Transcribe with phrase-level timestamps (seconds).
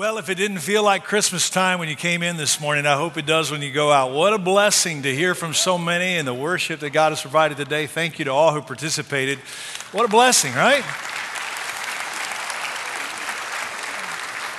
[0.00, 2.96] Well, if it didn't feel like Christmas time when you came in this morning, I
[2.96, 4.12] hope it does when you go out.
[4.12, 7.58] What a blessing to hear from so many and the worship that God has provided
[7.58, 7.86] today.
[7.86, 9.40] Thank you to all who participated.
[9.92, 10.82] What a blessing, right?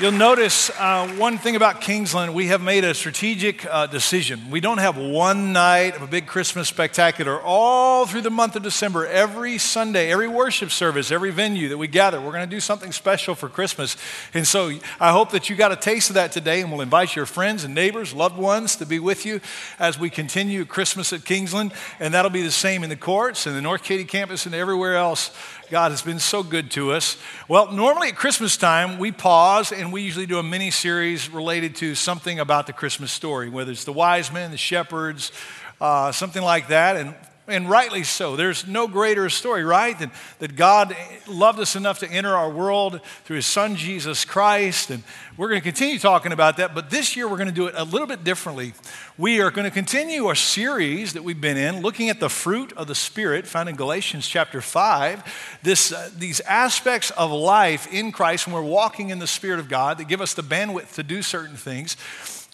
[0.02, 4.50] You'll notice uh, one thing about Kingsland, we have made a strategic uh, decision.
[4.50, 7.40] We don't have one night of a big Christmas spectacular.
[7.40, 11.88] All through the month of December, every Sunday, every worship service, every venue that we
[11.88, 13.96] gather, we're going to do something special for Christmas.
[14.34, 17.16] And so I hope that you got a taste of that today, and we'll invite
[17.16, 19.40] your friends and neighbors, loved ones to be with you
[19.78, 21.74] as we continue Christmas at Kingsland.
[22.00, 24.96] And that'll be the same in the courts and the North Katy campus and everywhere
[24.96, 25.30] else
[25.72, 27.16] God has been so good to us.
[27.48, 31.78] Well, normally at Christmas time, we pause and we usually do a mini series related
[31.78, 35.32] to something about the Christmas story, whether it's the wise men, the shepherds,
[35.80, 36.98] uh, something like that.
[36.98, 37.16] And
[37.52, 38.36] and rightly so.
[38.36, 39.98] There's no greater story, right?
[39.98, 40.96] Than that God
[41.28, 44.90] loved us enough to enter our world through his son Jesus Christ.
[44.90, 45.04] And
[45.38, 47.76] we're going to continue talking about that, but this year we're going to do it
[47.78, 48.74] a little bit differently.
[49.18, 52.74] We are going to continue our series that we've been in, looking at the fruit
[52.74, 55.60] of the Spirit, found in Galatians chapter 5.
[55.64, 59.70] This, uh, these aspects of life in Christ when we're walking in the Spirit of
[59.70, 61.98] God that give us the bandwidth to do certain things.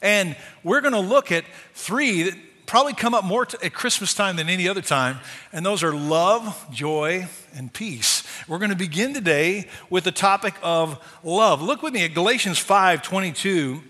[0.02, 2.32] And we're going to look at three
[2.68, 5.20] probably come up more at Christmas time than any other time,
[5.52, 8.23] and those are love, joy, and peace.
[8.48, 11.62] We're going to begin today with the topic of love.
[11.62, 13.82] Look with me at Galatians 5 22.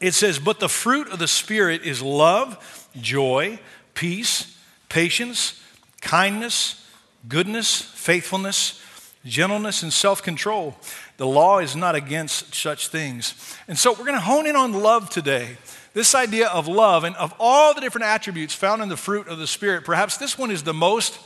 [0.00, 3.60] It says, But the fruit of the Spirit is love, joy,
[3.94, 4.56] peace,
[4.88, 5.62] patience,
[6.00, 6.84] kindness,
[7.28, 8.82] goodness, faithfulness,
[9.26, 10.74] gentleness, and self control.
[11.18, 13.34] The law is not against such things.
[13.68, 15.58] And so we're going to hone in on love today.
[15.92, 19.38] This idea of love, and of all the different attributes found in the fruit of
[19.38, 21.18] the Spirit, perhaps this one is the most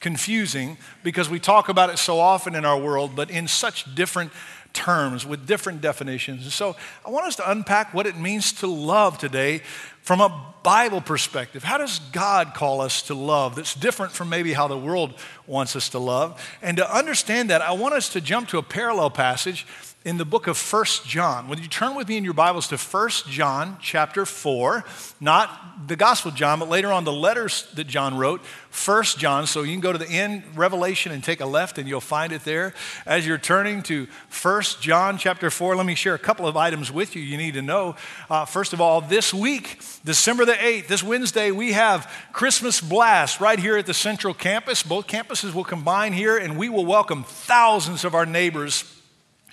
[0.00, 4.32] confusing because we talk about it so often in our world, but in such different
[4.72, 6.44] terms with different definitions.
[6.44, 9.62] And so I want us to unpack what it means to love today
[10.06, 11.64] from a Bible perspective.
[11.64, 15.14] How does God call us to love that's different from maybe how the world
[15.48, 16.40] wants us to love?
[16.62, 19.66] And to understand that, I want us to jump to a parallel passage
[20.06, 21.48] in the book of First John.
[21.48, 24.84] Would you turn with me in your Bibles to First John chapter 4?
[25.18, 28.44] Not the Gospel John, but later on the letters that John wrote.
[28.70, 29.48] First John.
[29.48, 32.32] So you can go to the end, Revelation, and take a left, and you'll find
[32.32, 32.72] it there.
[33.04, 36.92] As you're turning to First John chapter 4, let me share a couple of items
[36.92, 37.96] with you you need to know.
[38.30, 43.40] Uh, first of all, this week, December the 8th, this Wednesday, we have Christmas Blast
[43.40, 44.82] right here at the Central Campus.
[44.82, 48.95] Both campuses will combine here, and we will welcome thousands of our neighbors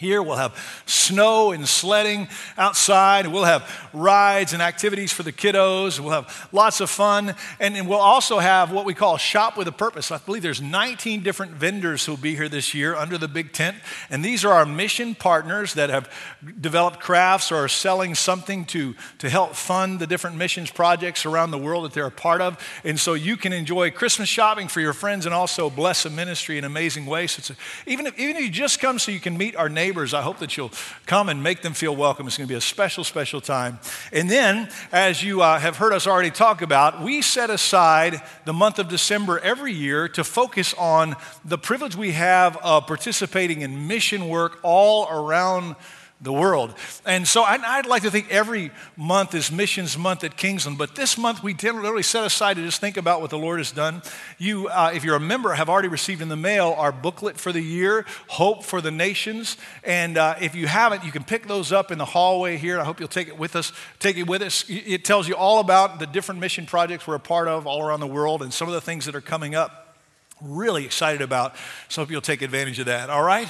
[0.04, 0.22] here.
[0.22, 2.28] We'll have snow and sledding
[2.58, 3.28] outside.
[3.28, 6.00] We'll have rides and activities for the kiddos.
[6.00, 7.36] We'll have lots of fun.
[7.60, 10.12] And, we'll also have what we call Shop with a Purpose.
[10.12, 13.78] I believe there's 19 different vendors who'll be here this year under the big tent.
[14.10, 16.12] And these are our mission partners that have
[16.60, 21.52] developed crafts or are selling something to, to help fund the different missions projects around
[21.52, 22.58] the world that they're a part of.
[22.84, 26.58] And so you can enjoy Christmas shopping for your friends and also bless a ministry
[26.58, 27.32] in amazing ways.
[27.32, 27.54] So
[27.86, 30.24] even, if, even if you just come so you can meet our neighbors neighbors, I
[30.24, 30.72] hope that you'll
[31.06, 32.26] come and make them feel welcome.
[32.26, 33.78] It's going to be a special, special time.
[34.12, 38.54] And then, as you uh, have heard us already talk about, we set aside the
[38.54, 41.16] month of December every year to focus on
[41.46, 45.76] the privilege we have of participating in mission work all around
[46.24, 46.74] the world.
[47.06, 50.96] And so I'd, I'd, like to think every month is Missions Month at Kingsland, but
[50.96, 54.02] this month we literally set aside to just think about what the Lord has done.
[54.38, 57.52] You, uh, if you're a member, have already received in the mail our booklet for
[57.52, 59.58] the year, Hope for the Nations.
[59.84, 62.80] And uh, if you haven't, you can pick those up in the hallway here.
[62.80, 63.74] I hope you'll take it with us.
[64.00, 64.64] Take it with us.
[64.70, 68.00] It tells you all about the different mission projects we're a part of all around
[68.00, 69.98] the world and some of the things that are coming up.
[70.42, 71.56] Really excited about.
[71.90, 73.10] So I hope you'll take advantage of that.
[73.10, 73.50] All right.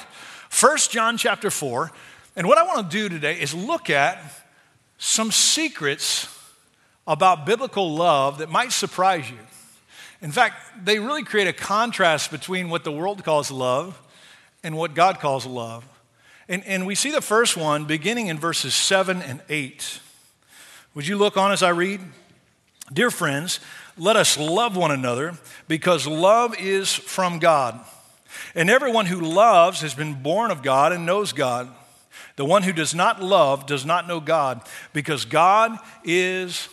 [0.50, 1.92] First John chapter 4.
[2.36, 4.20] And what I want to do today is look at
[4.98, 6.28] some secrets
[7.06, 9.38] about biblical love that might surprise you.
[10.22, 14.02] In fact, they really create a contrast between what the world calls love
[14.64, 15.86] and what God calls love.
[16.48, 20.00] And, and we see the first one beginning in verses 7 and 8.
[20.96, 22.00] Would you look on as I read?
[22.92, 23.60] Dear friends,
[23.98, 25.38] let us love one another
[25.68, 27.80] because love is from God.
[28.56, 31.70] And everyone who loves has been born of God and knows God.
[32.36, 34.62] The one who does not love does not know God
[34.94, 36.70] because God is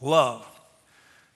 [0.00, 0.46] love.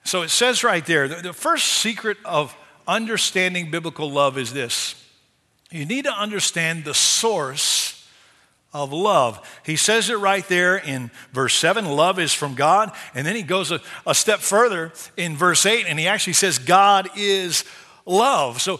[0.03, 2.55] So it says right there the first secret of
[2.87, 4.95] understanding biblical love is this
[5.71, 8.07] you need to understand the source
[8.73, 9.59] of love.
[9.65, 12.91] He says it right there in verse 7 love is from God.
[13.15, 16.57] And then he goes a, a step further in verse 8 and he actually says,
[16.59, 17.63] God is
[18.05, 18.61] love.
[18.61, 18.79] So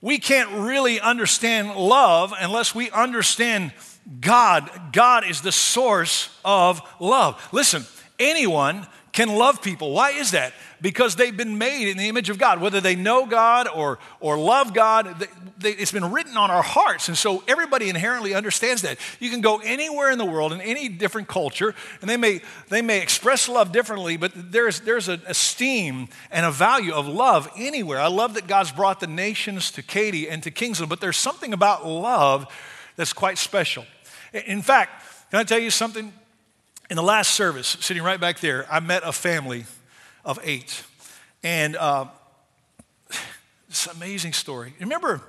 [0.00, 3.72] we can't really understand love unless we understand
[4.20, 7.42] God, God is the source of love.
[7.52, 7.84] Listen,
[8.18, 9.92] anyone can love people.
[9.92, 10.52] Why is that?
[10.80, 12.60] Because they've been made in the image of God.
[12.60, 16.64] Whether they know God or, or love God, they, they, it's been written on our
[16.64, 17.06] hearts.
[17.06, 18.98] And so everybody inherently understands that.
[19.20, 22.40] You can go anywhere in the world, in any different culture, and they may,
[22.70, 27.48] they may express love differently, but there's, there's an esteem and a value of love
[27.56, 28.00] anywhere.
[28.00, 31.52] I love that God's brought the nations to Katy and to Kingsland, but there's something
[31.52, 32.52] about love
[32.96, 33.86] that's quite special.
[34.34, 36.12] In fact, can I tell you something?
[36.90, 39.64] In the last service, sitting right back there, I met a family
[40.24, 40.82] of eight.
[41.42, 42.06] And uh,
[43.68, 44.74] it's an amazing story.
[44.80, 45.22] Remember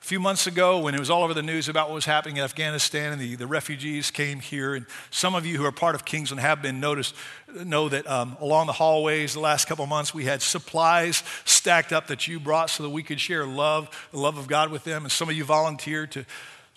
[0.00, 2.36] a few months ago when it was all over the news about what was happening
[2.36, 4.74] in Afghanistan and the, the refugees came here?
[4.74, 7.14] And some of you who are part of Kingsland have been noticed,
[7.54, 12.08] know that um, along the hallways the last couple months we had supplies stacked up
[12.08, 15.04] that you brought so that we could share love, the love of God with them.
[15.04, 16.26] And some of you volunteered to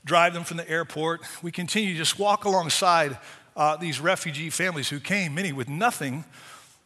[0.06, 1.22] drive them from the airport.
[1.42, 3.18] We continue to just walk alongside
[3.56, 6.26] uh, these refugee families who came, many with nothing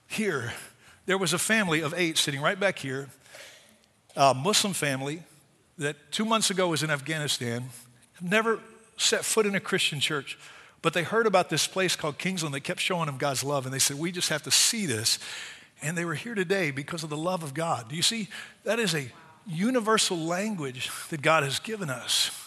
[0.07, 0.53] here.
[1.05, 3.09] There was a family of eight sitting right back here,
[4.15, 5.23] a Muslim family
[5.77, 7.69] that two months ago was in Afghanistan,
[8.21, 8.59] never
[8.97, 10.37] set foot in a Christian church,
[10.81, 12.53] but they heard about this place called Kingsland.
[12.53, 15.19] They kept showing them God's love, and they said, We just have to see this.
[15.81, 17.89] And they were here today because of the love of God.
[17.89, 18.29] Do you see?
[18.63, 19.11] That is a
[19.45, 22.46] universal language that God has given us.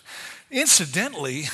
[0.51, 1.45] Incidentally,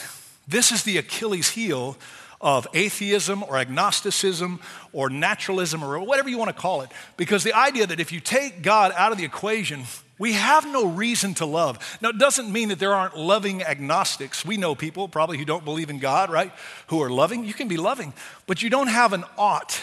[0.49, 1.97] this is the Achilles heel
[2.41, 4.61] of atheism or agnosticism
[4.93, 6.91] or naturalism or whatever you want to call it.
[7.17, 9.85] Because the idea that if you take God out of the equation,
[10.19, 11.99] we have no reason to love.
[12.01, 14.45] Now, it doesn't mean that there aren't loving agnostics.
[14.45, 16.53] We know people probably who don't believe in God, right?
[16.89, 17.45] Who are loving.
[17.45, 18.15] You can be loving,
[18.47, 19.81] but you don't have an ought.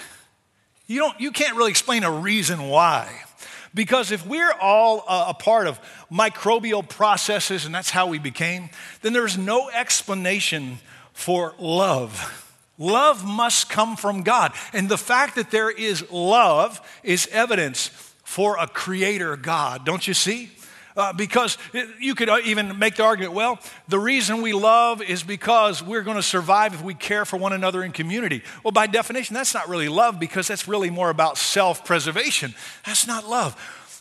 [0.87, 3.09] You, don't, you can't really explain a reason why.
[3.73, 5.79] Because if we're all uh, a part of
[6.11, 8.69] microbial processes and that's how we became,
[9.01, 10.77] then there's no explanation
[11.13, 12.39] for love.
[12.77, 14.53] Love must come from God.
[14.73, 17.87] And the fact that there is love is evidence
[18.23, 20.51] for a creator God, don't you see?
[20.95, 21.57] Uh, because
[21.99, 26.03] you could uh, even make the argument well, the reason we love is because we're
[26.03, 28.43] going to survive if we care for one another in community.
[28.63, 32.53] Well, by definition, that's not really love because that's really more about self preservation.
[32.85, 33.55] That's not love.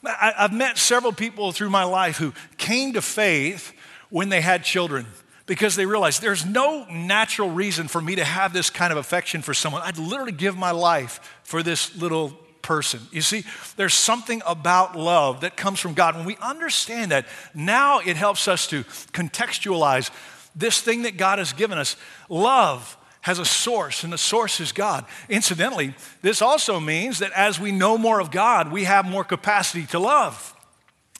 [0.04, 3.72] I, I've met several people through my life who came to faith
[4.10, 5.06] when they had children
[5.46, 9.42] because they realized there's no natural reason for me to have this kind of affection
[9.42, 9.82] for someone.
[9.82, 13.00] I'd literally give my life for this little person.
[13.10, 13.44] You see,
[13.76, 16.16] there's something about love that comes from God.
[16.16, 20.10] When we understand that, now it helps us to contextualize
[20.54, 21.96] this thing that God has given us.
[22.28, 25.04] Love has a source, and the source is God.
[25.28, 29.86] Incidentally, this also means that as we know more of God, we have more capacity
[29.86, 30.51] to love.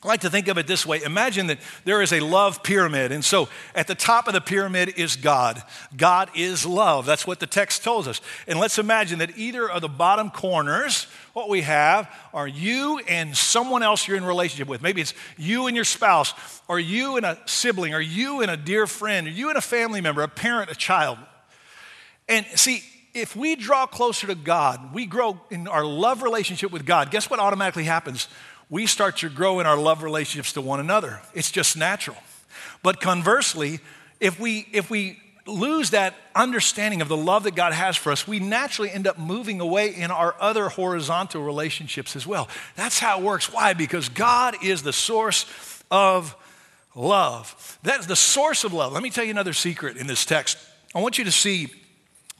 [0.05, 3.13] I like to think of it this way Imagine that there is a love pyramid.
[3.13, 5.63] And so at the top of the pyramid is God.
[5.97, 7.07] God is love.
[7.07, 8.21] That's what the text tells us.
[8.49, 13.37] And let's imagine that either of the bottom corners, what we have are you and
[13.37, 14.83] someone else you're in relationship with.
[14.83, 16.35] Maybe it's you and your spouse,
[16.67, 19.63] or you and a sibling, or you and a dear friend, or you and a
[19.63, 21.19] family member, a parent, a child.
[22.29, 22.83] And see,
[23.15, 27.29] if we draw closer to God, we grow in our love relationship with God, guess
[27.29, 28.29] what automatically happens?
[28.73, 31.21] We start to grow in our love relationships to one another.
[31.35, 32.17] It's just natural.
[32.83, 33.81] But conversely,
[34.19, 38.27] if we, if we lose that understanding of the love that God has for us,
[38.27, 42.49] we naturally end up moving away in our other horizontal relationships as well.
[42.75, 43.53] That's how it works.
[43.53, 43.75] Why?
[43.75, 45.45] Because God is the source
[45.91, 46.35] of
[46.95, 47.79] love.
[47.83, 48.95] That's the source of love.
[48.95, 50.57] Let me tell you another secret in this text.
[50.95, 51.69] I want you to see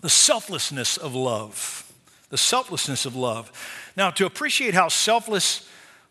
[0.01, 1.93] the selflessness of love.
[2.31, 3.53] The selflessness of love.
[3.99, 5.69] Now, to appreciate how selfless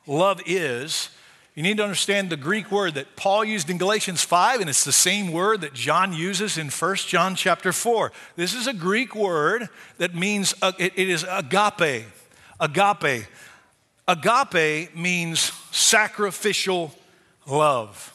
[0.08, 1.10] love is,
[1.56, 4.86] you need to understand the Greek word that Paul used in Galatians 5, and it's
[4.86, 8.12] the same word that John uses in 1 John chapter 4.
[8.38, 9.68] This is a Greek word
[9.98, 12.06] that means, uh, it, it is agape.
[12.60, 13.28] Agape.
[14.08, 16.94] Agape means sacrificial
[17.46, 18.14] love.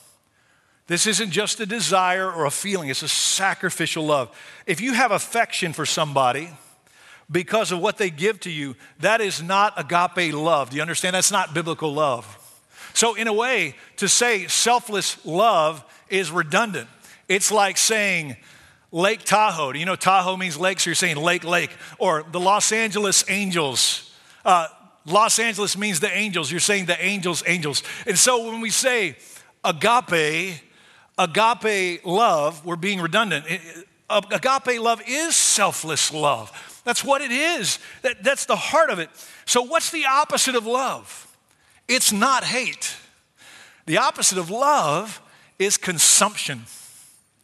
[0.86, 4.34] This isn't just a desire or a feeling, it's a sacrificial love.
[4.66, 6.48] If you have affection for somebody,
[7.30, 10.70] because of what they give to you, that is not agape love.
[10.70, 11.14] Do you understand?
[11.14, 12.42] That's not biblical love.
[12.94, 16.88] So, in a way, to say selfless love is redundant.
[17.28, 18.36] It's like saying
[18.92, 19.72] Lake Tahoe.
[19.72, 20.80] Do you know Tahoe means lake?
[20.80, 21.70] So you're saying Lake, Lake.
[21.98, 24.14] Or the Los Angeles Angels.
[24.44, 24.68] Uh,
[25.04, 26.50] Los Angeles means the angels.
[26.50, 27.82] You're saying the angels, angels.
[28.06, 29.16] And so when we say
[29.64, 30.60] agape,
[31.18, 33.46] agape love, we're being redundant.
[34.08, 36.75] Agape love is selfless love.
[36.86, 37.80] That's what it is.
[38.02, 39.10] That, that's the heart of it.
[39.44, 41.36] So, what's the opposite of love?
[41.88, 42.94] It's not hate.
[43.86, 45.20] The opposite of love
[45.58, 46.62] is consumption.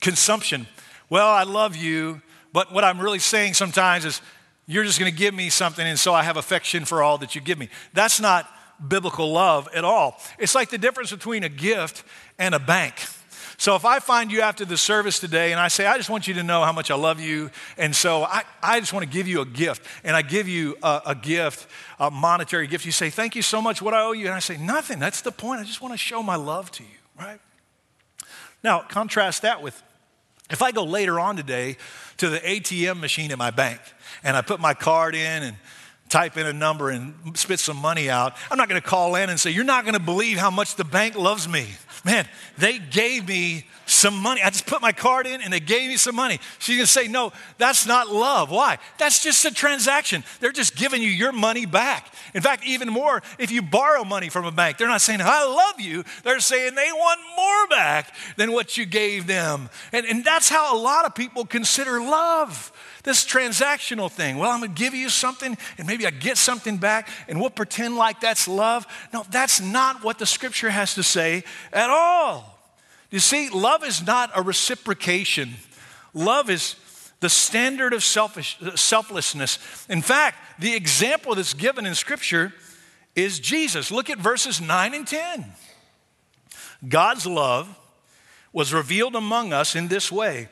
[0.00, 0.68] Consumption.
[1.10, 2.22] well, I love you,
[2.52, 4.22] but what I'm really saying sometimes is,
[4.68, 7.34] you're just going to give me something, and so I have affection for all that
[7.34, 7.68] you give me.
[7.92, 8.48] That's not
[8.86, 10.20] biblical love at all.
[10.38, 12.04] It's like the difference between a gift
[12.38, 12.94] and a bank.
[13.62, 16.26] So if I find you after the service today and I say, I just want
[16.26, 19.08] you to know how much I love you, and so I, I just want to
[19.08, 21.68] give you a gift, and I give you a, a gift,
[22.00, 24.26] a monetary gift, you say, Thank you so much, what I owe you?
[24.26, 24.98] And I say, Nothing.
[24.98, 25.60] That's the point.
[25.60, 27.38] I just want to show my love to you, right?
[28.64, 29.80] Now, contrast that with
[30.50, 31.76] if I go later on today
[32.16, 33.80] to the ATM machine at my bank
[34.24, 35.56] and I put my card in and
[36.08, 39.30] type in a number and spit some money out, I'm not going to call in
[39.30, 41.68] and say, You're not going to believe how much the bank loves me.
[42.04, 42.26] Man,
[42.58, 44.42] they gave me some money.
[44.42, 46.40] I just put my card in and they gave me some money.
[46.58, 48.50] She's to say, No, that's not love.
[48.50, 48.78] Why?
[48.98, 50.24] That's just a transaction.
[50.40, 52.12] They're just giving you your money back.
[52.34, 55.44] In fact, even more, if you borrow money from a bank, they're not saying, I
[55.44, 56.04] love you.
[56.24, 59.68] They're saying they want more back than what you gave them.
[59.92, 64.38] And, and that's how a lot of people consider love this transactional thing.
[64.38, 67.50] Well, I'm going to give you something and maybe I get something back and we'll
[67.50, 68.86] pretend like that's love.
[69.12, 72.58] No, that's not what the scripture has to say at all.
[73.10, 75.54] You see, love is not a reciprocation,
[76.14, 76.76] love is
[77.20, 79.86] the standard of selfish, selflessness.
[79.88, 82.52] In fact, the example that's given in scripture
[83.14, 83.92] is Jesus.
[83.92, 85.44] Look at verses 9 and 10.
[86.88, 87.78] God's love
[88.52, 90.48] was revealed among us in this way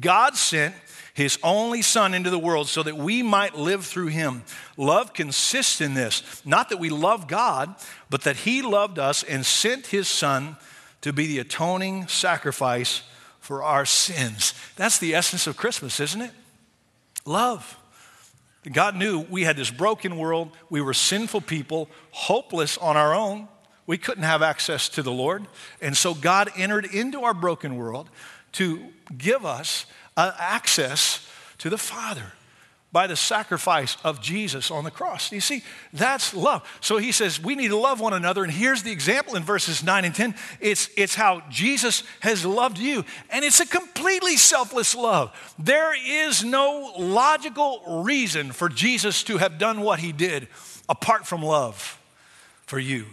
[0.00, 0.74] God sent
[1.14, 4.42] his only Son into the world so that we might live through him.
[4.76, 7.74] Love consists in this not that we love God,
[8.10, 10.56] but that he loved us and sent his Son
[11.00, 13.02] to be the atoning sacrifice
[13.38, 14.54] for our sins.
[14.76, 16.32] That's the essence of Christmas, isn't it?
[17.24, 17.78] Love.
[18.72, 20.50] God knew we had this broken world.
[20.70, 23.48] We were sinful people, hopeless on our own.
[23.86, 25.46] We couldn't have access to the Lord.
[25.80, 28.08] And so God entered into our broken world
[28.52, 28.80] to
[29.16, 29.84] give us
[30.16, 31.26] uh, access
[31.58, 32.32] to the Father
[32.94, 35.32] by the sacrifice of Jesus on the cross.
[35.32, 36.62] You see, that's love.
[36.80, 38.44] So he says we need to love one another.
[38.44, 42.78] And here's the example in verses 9 and 10 it's, it's how Jesus has loved
[42.78, 43.04] you.
[43.30, 45.32] And it's a completely selfless love.
[45.58, 50.46] There is no logical reason for Jesus to have done what he did
[50.88, 52.00] apart from love
[52.66, 53.06] for you.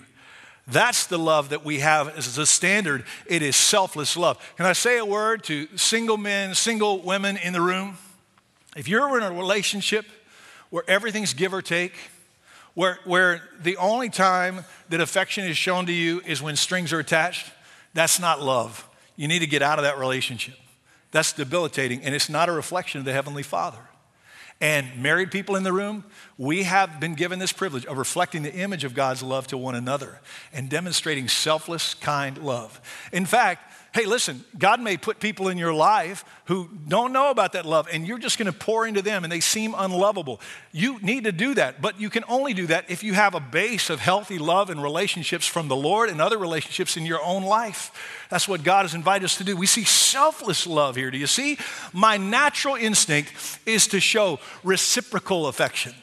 [0.67, 3.03] That's the love that we have as a standard.
[3.25, 4.37] It is selfless love.
[4.57, 7.97] Can I say a word to single men, single women in the room?
[8.75, 10.05] If you're in a relationship
[10.69, 11.93] where everything's give or take,
[12.73, 16.99] where, where the only time that affection is shown to you is when strings are
[16.99, 17.51] attached,
[17.93, 18.87] that's not love.
[19.17, 20.55] You need to get out of that relationship.
[21.11, 23.79] That's debilitating, and it's not a reflection of the Heavenly Father.
[24.61, 26.03] And married people in the room,
[26.37, 29.73] we have been given this privilege of reflecting the image of God's love to one
[29.73, 30.19] another
[30.53, 32.79] and demonstrating selfless, kind love.
[33.11, 37.53] In fact, hey, listen, God may put people in your life who don't know about
[37.53, 40.39] that love, and you're just going to pour into them and they seem unlovable.
[40.71, 43.41] You need to do that, but you can only do that if you have a
[43.41, 47.43] base of healthy love and relationships from the Lord and other relationships in your own
[47.43, 48.25] life.
[48.29, 49.57] That's what God has invited us to do.
[49.57, 51.11] We see selfless love here.
[51.11, 51.57] Do you see?
[51.91, 55.93] My natural instinct is to show reciprocal affection,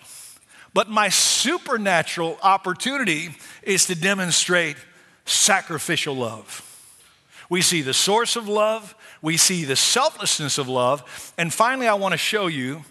[0.74, 3.30] but my supernatural opportunity
[3.62, 4.76] is to demonstrate
[5.24, 6.66] sacrificial love.
[7.48, 11.94] We see the source of love, we see the selflessness of love, and finally, I
[11.94, 12.84] want to show you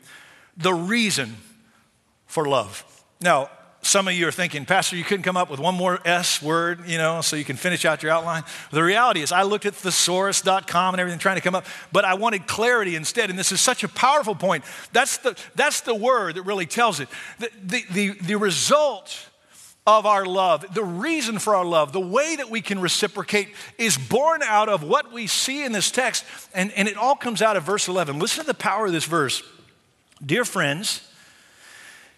[0.56, 1.36] the reason
[2.26, 2.84] for love.
[3.22, 3.50] Now,
[3.88, 6.88] some of you are thinking, Pastor, you couldn't come up with one more S word,
[6.88, 8.44] you know, so you can finish out your outline.
[8.72, 12.16] The reality is, I looked at thesaurus.com and everything trying to come up, but I
[12.16, 13.30] wanted clarity instead.
[13.30, 14.66] And this is such a powerful point.
[14.92, 17.08] That's the, that's the word that really tells it.
[17.40, 19.30] The, the, the, the result
[19.88, 23.98] of our love, the reason for our love, the way that we can reciprocate is
[23.98, 26.26] born out of what we see in this text.
[26.54, 28.20] And, and it all comes out of verse 11.
[28.20, 29.42] Listen to the power of this verse.
[30.24, 31.10] Dear friends,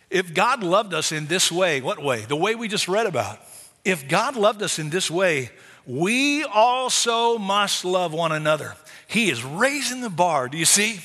[0.10, 2.22] if God loved us in this way, what way?
[2.22, 3.40] The way we just read about.
[3.86, 5.52] If God loved us in this way,
[5.86, 8.76] we also must love one another.
[9.08, 10.50] He is raising the bar.
[10.50, 11.02] Do you see?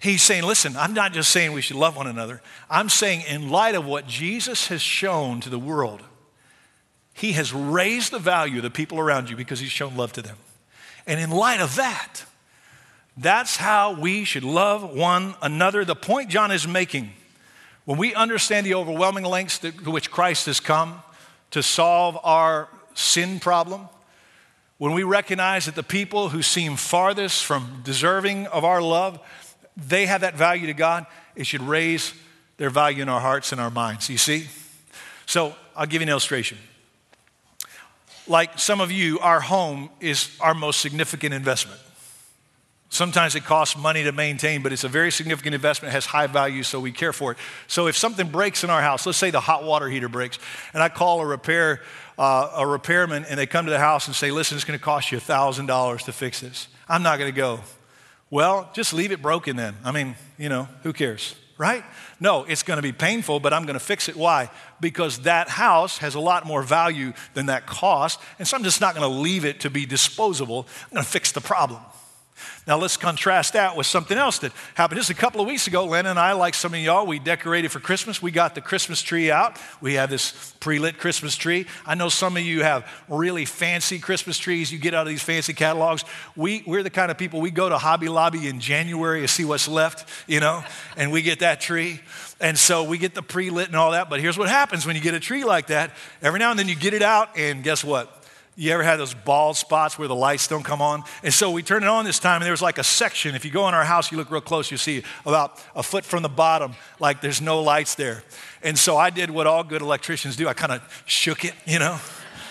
[0.00, 2.40] He's saying, listen, I'm not just saying we should love one another.
[2.70, 6.02] I'm saying, in light of what Jesus has shown to the world,
[7.12, 10.22] he has raised the value of the people around you because he's shown love to
[10.22, 10.38] them.
[11.06, 12.24] And in light of that,
[13.16, 15.84] that's how we should love one another.
[15.84, 17.10] The point John is making,
[17.84, 21.02] when we understand the overwhelming lengths to which Christ has come
[21.50, 23.88] to solve our sin problem,
[24.78, 29.20] when we recognize that the people who seem farthest from deserving of our love,
[29.76, 32.14] they have that value to God, it should raise
[32.56, 34.08] their value in our hearts and our minds.
[34.10, 34.46] You see?
[35.26, 36.58] So I'll give you an illustration.
[38.26, 41.80] Like some of you, our home is our most significant investment.
[42.92, 46.26] Sometimes it costs money to maintain, but it's a very significant investment, it has high
[46.26, 47.38] value, so we care for it.
[47.68, 50.40] So if something breaks in our house, let's say the hot water heater breaks,
[50.74, 51.82] and I call a repair
[52.20, 54.84] uh, a repairman and they come to the house and say, listen, it's going to
[54.84, 56.68] cost you $1,000 to fix this.
[56.86, 57.60] I'm not going to go.
[58.30, 59.76] Well, just leave it broken then.
[59.84, 61.84] I mean, you know, who cares, right?
[62.20, 64.16] No, it's going to be painful, but I'm going to fix it.
[64.16, 64.50] Why?
[64.80, 68.80] Because that house has a lot more value than that cost, and so I'm just
[68.80, 70.68] not going to leave it to be disposable.
[70.84, 71.80] I'm going to fix the problem.
[72.70, 75.86] Now let's contrast that with something else that happened just a couple of weeks ago.
[75.86, 78.22] Len and I, like some of y'all, we decorated for Christmas.
[78.22, 79.58] We got the Christmas tree out.
[79.80, 81.66] We have this pre-lit Christmas tree.
[81.84, 85.20] I know some of you have really fancy Christmas trees you get out of these
[85.20, 86.04] fancy catalogs.
[86.36, 89.44] We, we're the kind of people, we go to Hobby Lobby in January to see
[89.44, 90.62] what's left, you know,
[90.96, 92.00] and we get that tree.
[92.40, 94.08] And so we get the pre-lit and all that.
[94.08, 95.90] But here's what happens when you get a tree like that.
[96.22, 98.19] Every now and then you get it out, and guess what?
[98.56, 101.04] You ever had those bald spots where the lights don't come on?
[101.22, 103.34] And so we turned it on this time, and there was like a section.
[103.34, 106.04] If you go in our house, you look real close, you see about a foot
[106.04, 108.22] from the bottom, like there's no lights there.
[108.62, 111.78] And so I did what all good electricians do I kind of shook it, you
[111.78, 111.98] know?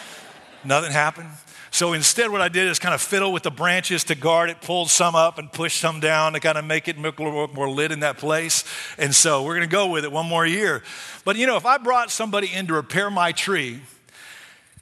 [0.64, 1.30] Nothing happened.
[1.72, 4.62] So instead, what I did is kind of fiddle with the branches to guard it,
[4.62, 7.92] pulled some up and pushed some down to kind of make it look more lit
[7.92, 8.64] in that place.
[8.98, 10.82] And so we're going to go with it one more year.
[11.26, 13.82] But you know, if I brought somebody in to repair my tree,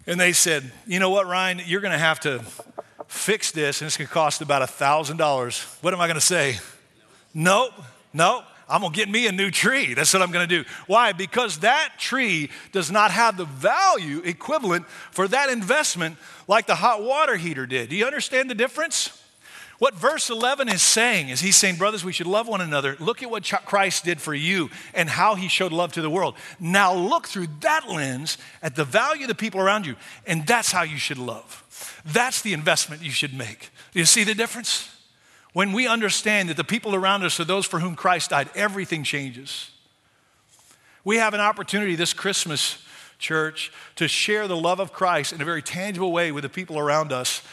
[0.08, 1.62] and they said, You know what, Ryan?
[1.66, 2.44] You're going to have to
[3.08, 5.84] fix this, and it's going to cost about $1,000.
[5.84, 6.60] What am I going to say?
[7.34, 7.74] Nope,
[8.14, 8.44] nope.
[8.70, 9.94] I'm going to get me a new tree.
[9.94, 10.70] That's what I'm going to do.
[10.88, 11.14] Why?
[11.14, 16.18] Because that tree does not have the value equivalent for that investment
[16.50, 17.90] like the hot water heater did.
[17.90, 19.24] Do you understand the difference?
[19.80, 22.98] What verse 11 is saying is he's saying, brothers, we should love one another.
[23.00, 26.36] Look at what Christ did for you and how he showed love to the world.
[26.60, 30.72] Now look through that lens at the value of the people around you, and that's
[30.72, 32.02] how you should love.
[32.06, 33.70] That's the investment you should make.
[33.92, 34.90] Do you see the difference?
[35.54, 39.04] When we understand that the people around us are those for whom Christ died, everything
[39.04, 39.70] changes.
[41.04, 42.84] We have an opportunity this Christmas,
[43.20, 46.80] church, to share the love of Christ in a very tangible way with the people
[46.80, 47.44] around us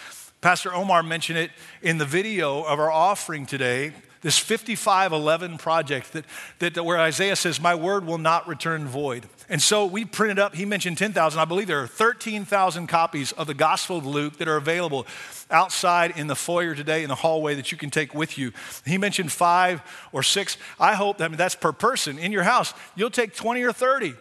[0.45, 3.95] Pastor Omar mentioned it in the video of our offering today.
[4.21, 6.27] This 5511 project that,
[6.59, 9.25] that, where Isaiah says, My word will not return void.
[9.49, 11.41] And so we printed up, he mentioned 10,000.
[11.41, 15.07] I believe there are 13,000 copies of the Gospel of Luke that are available
[15.51, 18.53] outside in the foyer today in the hallway that you can take with you.
[18.85, 19.81] He mentioned five
[20.13, 20.59] or six.
[20.79, 22.75] I hope that I mean, that's per person in your house.
[22.97, 24.13] You'll take 20 or 30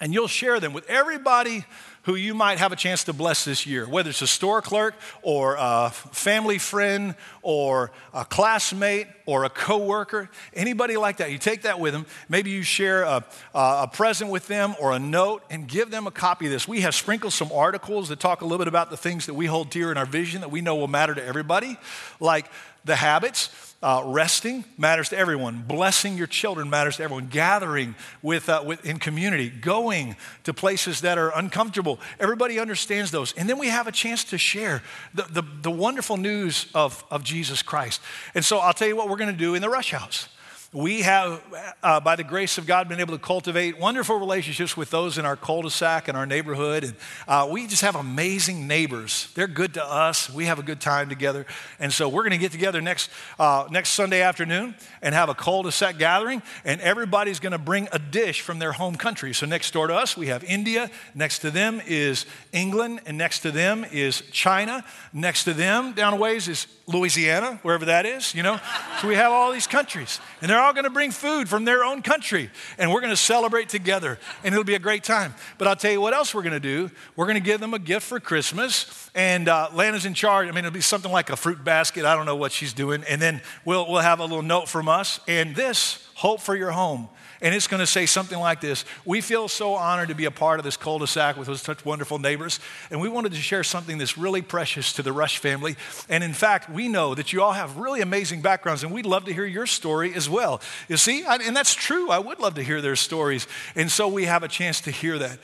[0.00, 1.64] and you'll share them with everybody
[2.02, 4.94] who you might have a chance to bless this year, whether it's a store clerk
[5.22, 11.30] or a family friend or a classmate or a coworker, anybody like that.
[11.30, 12.06] You take that with them.
[12.28, 16.10] Maybe you share a, a present with them or a note and give them a
[16.10, 16.66] copy of this.
[16.66, 19.46] We have sprinkled some articles that talk a little bit about the things that we
[19.46, 21.76] hold dear in our vision that we know will matter to everybody,
[22.18, 22.46] like
[22.84, 23.50] the habits
[23.82, 25.64] uh, resting matters to everyone.
[25.66, 27.28] Blessing your children matters to everyone.
[27.28, 31.98] Gathering with, uh, with, in community, going to places that are uncomfortable.
[32.18, 33.32] Everybody understands those.
[33.32, 34.82] And then we have a chance to share
[35.14, 38.02] the, the, the wonderful news of, of Jesus Christ.
[38.34, 40.28] And so I'll tell you what we're going to do in the Rush House
[40.72, 41.42] we have,
[41.82, 45.24] uh, by the grace of God, been able to cultivate wonderful relationships with those in
[45.26, 46.84] our cul de sac and our neighborhood.
[46.84, 46.94] And
[47.26, 49.32] uh, we just have amazing neighbors.
[49.34, 50.30] They're good to us.
[50.30, 51.44] We have a good time together.
[51.80, 55.34] And so we're going to get together next, uh, next Sunday afternoon and have a
[55.34, 56.40] cul de sac gathering.
[56.64, 59.34] And everybody's going to bring a dish from their home country.
[59.34, 60.88] So next door to us, we have India.
[61.16, 63.00] Next to them is England.
[63.06, 64.84] And next to them is China.
[65.12, 68.60] Next to them, down a ways, is Louisiana, wherever that is, you know?
[69.00, 72.02] So we have all these countries, and they're all gonna bring food from their own
[72.02, 75.34] country, and we're gonna celebrate together, and it'll be a great time.
[75.58, 76.90] But I'll tell you what else we're gonna do.
[77.16, 80.48] We're gonna give them a gift for Christmas, and uh, Lana's in charge.
[80.48, 82.04] I mean, it'll be something like a fruit basket.
[82.04, 83.04] I don't know what she's doing.
[83.08, 86.70] And then we'll, we'll have a little note from us, and this, hope for your
[86.70, 87.08] home.
[87.42, 90.30] And it's going to say something like this We feel so honored to be a
[90.30, 92.60] part of this cul de sac with such wonderful neighbors.
[92.90, 95.76] And we wanted to share something that's really precious to the Rush family.
[96.08, 99.24] And in fact, we know that you all have really amazing backgrounds, and we'd love
[99.24, 100.60] to hear your story as well.
[100.88, 102.10] You see, and that's true.
[102.10, 103.46] I would love to hear their stories.
[103.74, 105.38] And so we have a chance to hear that.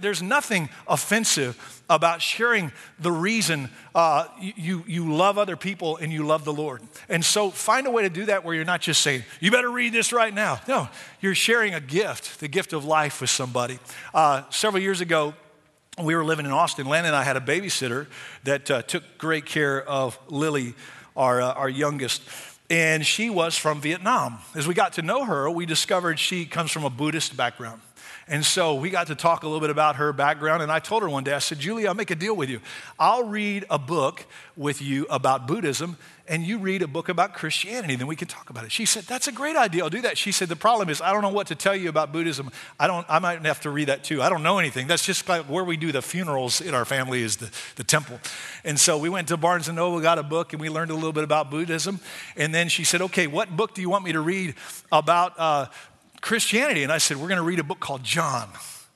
[0.00, 6.26] there's nothing offensive about sharing the reason uh, you, you love other people and you
[6.26, 6.82] love the Lord.
[7.08, 9.70] And so find a way to do that where you're not just saying, you better
[9.70, 10.60] read this right now.
[10.68, 10.88] No,
[11.20, 13.78] you're sharing a gift, the gift of life with somebody.
[14.12, 15.34] Uh, several years ago,
[16.02, 16.86] we were living in Austin.
[16.86, 18.06] Len and I had a babysitter
[18.44, 20.74] that uh, took great care of Lily,
[21.16, 22.22] our, uh, our youngest
[22.70, 24.38] and she was from Vietnam.
[24.54, 27.80] As we got to know her, we discovered she comes from a Buddhist background.
[28.30, 30.62] And so we got to talk a little bit about her background.
[30.62, 32.60] And I told her one day, I said, Julie, I'll make a deal with you.
[32.98, 37.94] I'll read a book with you about Buddhism, and you read a book about Christianity.
[37.94, 38.72] Then we can talk about it.
[38.72, 39.82] She said, That's a great idea.
[39.82, 40.18] I'll do that.
[40.18, 42.50] She said, The problem is, I don't know what to tell you about Buddhism.
[42.78, 44.20] I, don't, I might have to read that too.
[44.20, 44.88] I don't know anything.
[44.88, 48.20] That's just like where we do the funerals in our family is the, the temple.
[48.62, 50.94] And so we went to Barnes and Noble, got a book, and we learned a
[50.94, 52.00] little bit about Buddhism.
[52.36, 54.54] And then she said, Okay, what book do you want me to read
[54.92, 55.66] about uh,
[56.20, 56.82] Christianity.
[56.82, 58.48] And I said, We're going to read a book called John,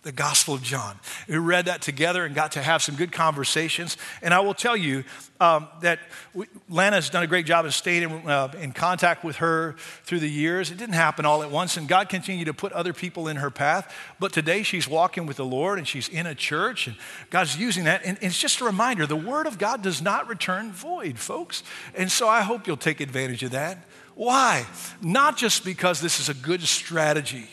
[0.02, 0.98] the Gospel of John.
[1.28, 3.96] We read that together and got to have some good conversations.
[4.20, 5.04] And I will tell you
[5.40, 6.00] um, that
[6.34, 9.76] we, Lana has done a great job of staying in, uh, in contact with her
[10.04, 10.70] through the years.
[10.70, 13.50] It didn't happen all at once, and God continued to put other people in her
[13.50, 13.94] path.
[14.18, 16.96] But today she's walking with the Lord and she's in a church, and
[17.30, 18.02] God's using that.
[18.04, 21.62] And, and it's just a reminder the Word of God does not return void, folks.
[21.94, 23.78] And so I hope you'll take advantage of that.
[24.14, 24.66] Why?
[25.00, 27.48] Not just because this is a good strategy.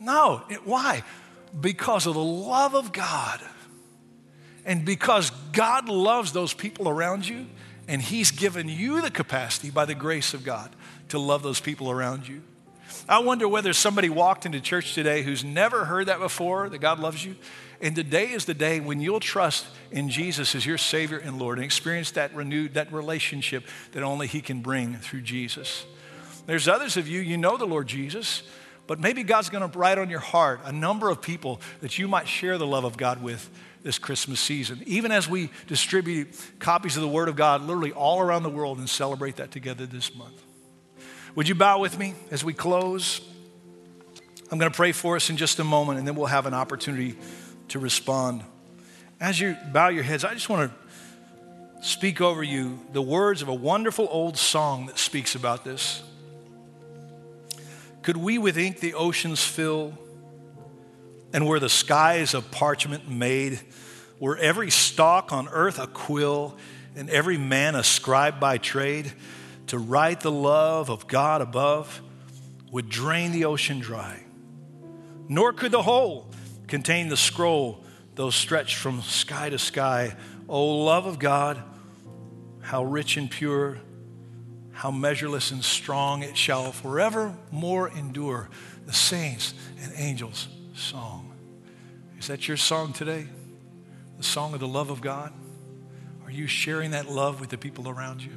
[0.00, 1.04] No, it, why?
[1.58, 3.40] Because of the love of God.
[4.64, 7.46] And because God loves those people around you,
[7.88, 10.74] and He's given you the capacity by the grace of God
[11.08, 12.42] to love those people around you.
[13.08, 17.00] I wonder whether somebody walked into church today who's never heard that before, that God
[17.00, 17.36] loves you.
[17.82, 21.58] And today is the day when you'll trust in Jesus as your Savior and Lord
[21.58, 25.84] and experience that renewed, that relationship that only He can bring through Jesus.
[26.46, 28.44] There's others of you, you know the Lord Jesus,
[28.86, 32.06] but maybe God's going to write on your heart a number of people that you
[32.06, 33.50] might share the love of God with
[33.82, 34.80] this Christmas season.
[34.86, 36.28] Even as we distribute
[36.60, 39.86] copies of the Word of God literally all around the world and celebrate that together
[39.86, 40.40] this month.
[41.34, 43.20] Would you bow with me as we close?
[44.52, 46.54] I'm going to pray for us in just a moment, and then we'll have an
[46.54, 47.16] opportunity
[47.72, 48.44] to respond.
[49.18, 53.48] As you bow your heads, I just want to speak over you the words of
[53.48, 56.02] a wonderful old song that speaks about this.
[58.02, 59.96] Could we with ink the oceans fill,
[61.32, 63.58] and were the skies of parchment made,
[64.20, 66.58] were every stalk on earth a quill,
[66.94, 69.10] and every man a scribe by trade,
[69.68, 72.02] to write the love of God above,
[72.70, 74.22] would drain the ocean dry.
[75.26, 76.26] Nor could the whole
[76.72, 80.16] contain the scroll, though stretched from sky to sky.
[80.48, 81.62] O love of God,
[82.62, 83.76] how rich and pure,
[84.72, 88.48] how measureless and strong it shall forevermore endure.
[88.86, 91.34] The saints and angels' song.
[92.18, 93.26] Is that your song today?
[94.16, 95.30] The song of the love of God?
[96.24, 98.32] Are you sharing that love with the people around you?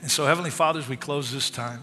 [0.00, 1.82] And so, Heavenly Father, as we close this time,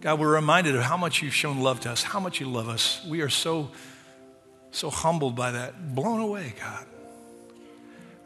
[0.00, 2.68] God, we're reminded of how much you've shown love to us, how much you love
[2.68, 3.06] us.
[3.08, 3.70] We are so
[4.74, 6.86] so humbled by that, blown away, God.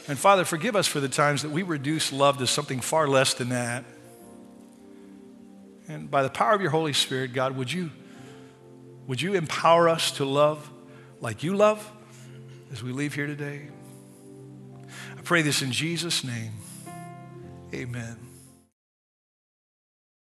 [0.09, 3.35] And Father, forgive us for the times that we reduce love to something far less
[3.35, 3.85] than that.
[5.87, 7.91] And by the power of your Holy Spirit, God, would you,
[9.07, 10.71] would you empower us to love
[11.21, 11.91] like you love
[12.73, 13.69] as we leave here today?
[15.17, 16.53] I pray this in Jesus' name.
[17.75, 18.28] Amen.